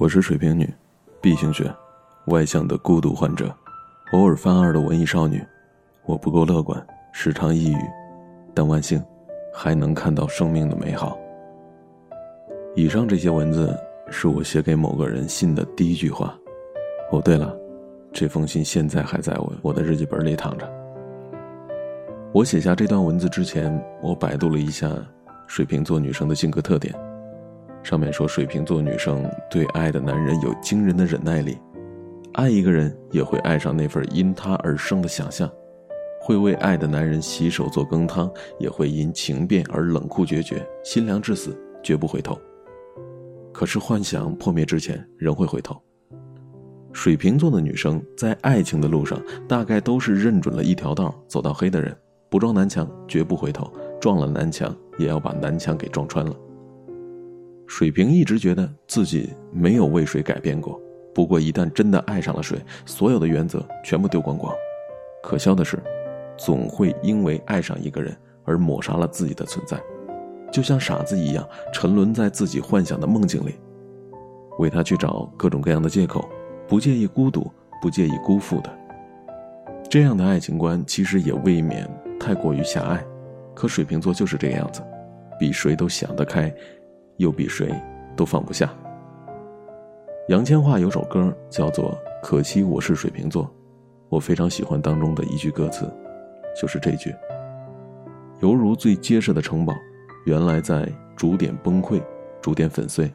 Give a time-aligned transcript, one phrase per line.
[0.00, 0.66] 我是水瓶女
[1.20, 1.70] ，B 型血，
[2.28, 3.54] 外向的孤独患者，
[4.12, 5.44] 偶尔犯二的文艺少女。
[6.06, 7.78] 我不够乐观，时常抑郁，
[8.54, 9.02] 但万幸，
[9.52, 11.18] 还能看到生命的美好。
[12.74, 13.78] 以上这些文字
[14.10, 16.34] 是我写给某个人信的第一句话。
[17.12, 17.54] 哦，对了，
[18.10, 20.79] 这封信现在还在我我的日记本里躺着。
[22.32, 24.88] 我写下这段文字之前，我百度了一下
[25.48, 26.94] 水瓶座女生的性格特点。
[27.82, 31.58] 上面说，水瓶座女生对爱的男人有惊人的忍耐力，
[32.34, 35.50] 爱一个人也会爱上那份因他而生的想象，
[36.22, 42.38] 会为爱的男人洗手做羹汤，也会因情变而冷酷决绝，心凉至死，绝不回头。
[43.52, 45.76] 可是幻想破灭之前，仍会回头。
[46.92, 51.96] 水瓶座的女生在爱情的路上，大概都是认准了一条道走到黑的人，
[52.30, 53.70] 不撞南墙绝不回头，
[54.00, 56.34] 撞了南墙也要把南墙给撞穿了。
[57.66, 60.80] 水瓶一直觉得自己没有为谁改变过，
[61.12, 64.54] 不过一旦真的爱上了水，所有的原则全部丢光光。
[65.22, 65.82] 可笑的是，
[66.38, 69.76] 总会因为爱上一个人而抹杀了自己的存在，
[70.52, 73.56] 就像傻子一样沉沦在自己幻想的梦境里，
[74.58, 76.28] 为他去找各种各样的借口，
[76.68, 77.50] 不介意孤独，
[77.82, 78.70] 不介意辜负的。
[79.88, 81.88] 这样的爱情观其实也未免
[82.20, 83.04] 太过于狭隘，
[83.54, 84.80] 可水瓶座就是这个样子，
[85.38, 86.54] 比谁都想得开。
[87.16, 87.70] 又比谁
[88.16, 88.72] 都放不下。
[90.28, 91.90] 杨千嬅有首歌叫做
[92.22, 93.44] 《可惜我是水瓶座》，
[94.08, 95.92] 我非常喜欢当中的一句歌词，
[96.58, 97.14] 就是这句
[98.40, 99.74] ：“犹如最结实的城堡，
[100.24, 102.02] 原来在逐点崩溃，
[102.40, 103.12] 逐点粉碎。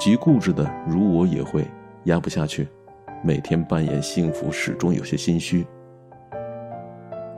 [0.00, 1.64] 极固执的如我也会
[2.06, 2.66] 压不下去，
[3.22, 5.64] 每天扮演幸福，始终有些心虚。”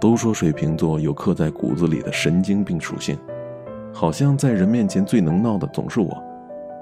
[0.00, 3.16] 都说水瓶座有刻在骨子里的神经病属性。
[3.92, 6.16] 好像在人面前最能闹的总是我，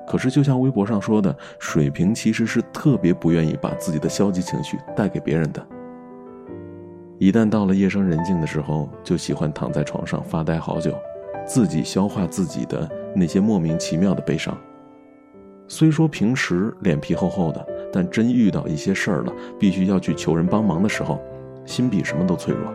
[0.07, 5.67] 可是就像微博上说的，水瓶其实是特别不愿意把自己的消极情绪带给别人的。
[7.19, 10.95] 一旦到了夜深人静的时候，就喜欢躺在床上发呆好久，
[11.45, 14.57] 自己消化自己的那些莫名其妙的悲伤。
[15.67, 21.19] 虽说平时脸皮厚厚的，但真遇到一些事儿了，必须要去求人帮忙的时候，
[21.65, 22.73] 心比什么都脆弱。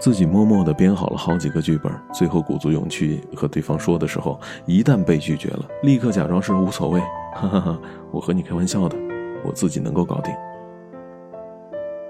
[0.00, 6.98] 自己默默地编好了好几个剧本，最后鼓足勇气和对方说的时候，一旦被拒绝了，立刻假装是无所谓，
[7.36, 7.78] 哈哈哈，
[8.10, 8.96] 我和你开玩笑的，
[9.44, 10.34] 我自己能够搞定。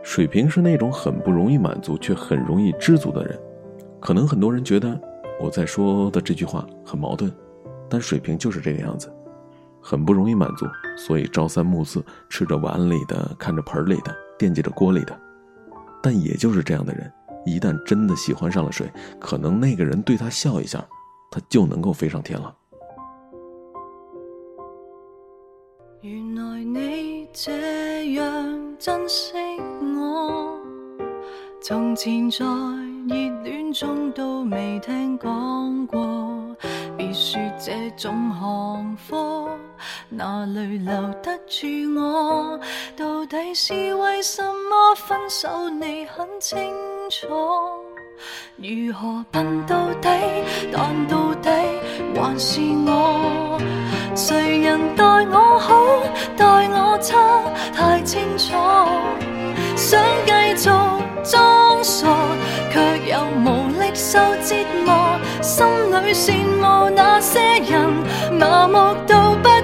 [0.04, 3.36] 水瓶是那种很不容易满足却很容易知足的人，
[3.98, 4.98] 可能很多人觉得
[5.40, 7.30] 我在说的这句话很矛盾，
[7.88, 9.12] 但水瓶就是这个样子，
[9.82, 10.64] 很不容易满足，
[10.96, 15.18] 所以朝三暮四，吃着碗里的，看着盆里的，惦记着锅里的，
[16.00, 17.12] 但也就是这样的人。
[17.44, 20.84] 一旦真的喜欢上了谁，可能那个人对他笑一下，
[21.30, 22.54] 他就能够飞上天了。
[26.02, 29.32] 原来你这样珍惜
[29.98, 30.58] 我，
[31.62, 32.44] 从前在
[33.08, 36.56] 热恋中都未听讲过，
[36.96, 39.50] 别说这种行货。
[40.08, 42.58] 哪里留得住我？
[42.96, 45.70] 到底是为什么分手？
[45.70, 46.58] 你很清
[48.56, 50.08] 如何笨到底？
[50.72, 51.50] 但到底
[52.14, 53.58] 还是我。
[54.14, 55.74] 谁人待我好，
[56.36, 57.18] 待我差，
[57.74, 58.54] 太清楚。
[59.74, 60.70] 想继续
[61.24, 62.06] 装傻，
[62.72, 64.54] 却又无力受折
[64.84, 65.18] 磨。
[65.42, 67.90] 心里羡慕那些人，
[68.38, 69.59] 麻木到不。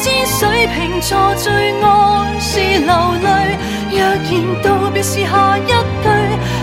[0.00, 1.50] 知水瓶座最
[1.80, 2.92] 爱是流
[3.24, 3.58] 泪，
[3.90, 4.28] 若然
[4.62, 5.74] 道别是下一句，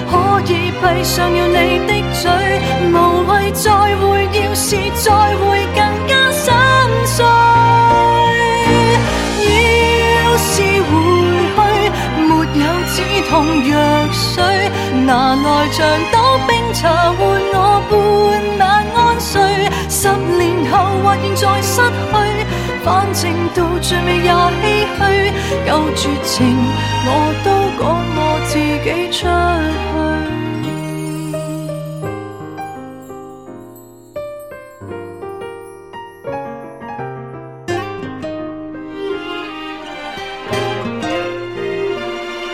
[0.10, 0.14] 可
[0.46, 2.24] 以闭上了你的嘴，
[2.94, 2.96] 无
[3.28, 4.04] 谓再会，
[4.40, 5.44] 要是再会
[5.76, 6.54] 更加心
[7.06, 7.26] 碎。
[9.44, 10.54] 要是
[10.88, 10.94] 回
[11.56, 11.60] 去，
[12.24, 12.30] 没
[12.62, 12.96] 有止
[13.30, 13.34] 痛
[13.68, 13.72] 药
[14.14, 14.34] 水。
[15.06, 16.16] 拿来像斗
[16.48, 16.82] 冰茶
[17.18, 17.20] 换
[17.54, 17.56] 我
[17.90, 17.94] 半
[18.60, 18.64] 晚
[18.96, 19.34] 安睡，
[19.90, 20.08] 十
[20.38, 20.74] 年后
[21.04, 22.16] 或现在失去，
[23.16, 24.62] 情到最尾也唏
[24.98, 25.00] 嘘。
[25.66, 26.46] 够绝情，
[27.08, 27.10] 我
[27.46, 27.48] 都
[27.80, 27.84] 赶
[28.18, 28.52] 我自
[28.84, 29.28] 己出去。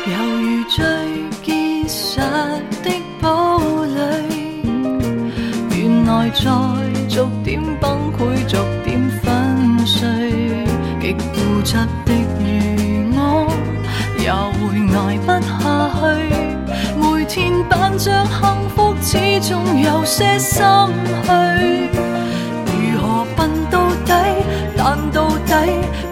[0.07, 0.77] 犹如最
[1.41, 1.47] 结
[1.87, 1.99] 实
[2.83, 2.87] 的
[3.19, 3.27] 堡
[3.95, 3.99] 垒，
[5.75, 6.39] 原来在
[7.09, 7.49] 逐点
[7.79, 8.55] 崩溃，逐
[11.13, 11.75] 固执
[12.05, 12.09] 的
[12.39, 12.41] 如
[13.15, 13.19] 我，
[14.19, 14.59] 也会
[14.95, 15.59] 挨不下
[15.99, 16.01] 去。
[16.99, 18.41] 每天扮着幸
[18.75, 19.11] 福，始
[19.49, 20.63] 终有些心
[21.23, 21.29] 虚。
[22.65, 23.75] 如何笨到
[24.05, 24.09] 底？
[24.77, 25.51] 但到底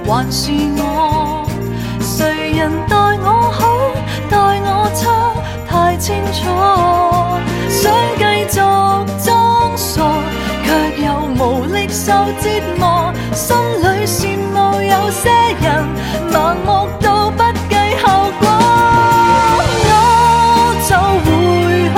[0.06, 0.99] 还是我。
[15.22, 15.30] 些
[15.62, 15.68] 人
[16.32, 16.36] 盲
[16.66, 16.68] 目
[17.02, 18.08] 到不计后
[18.40, 18.44] 果。
[19.86, 19.94] 我
[20.88, 20.92] 就
[21.26, 21.28] 回
[21.94, 21.98] 去，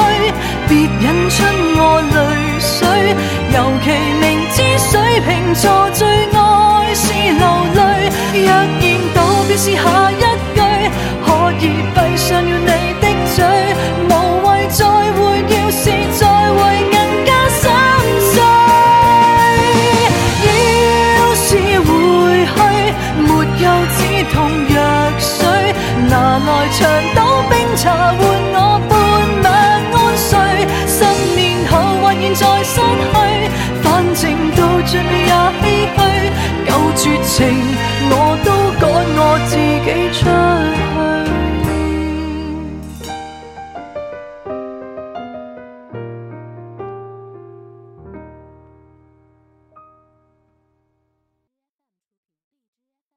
[0.68, 1.38] 别引出
[1.78, 1.82] 我
[2.16, 2.18] 泪
[2.60, 2.70] 水。
[3.54, 3.86] 尤其
[4.22, 4.24] 明
[4.54, 4.92] 知水
[5.22, 5.64] 瓶座
[5.94, 6.00] 最
[6.34, 6.36] 爱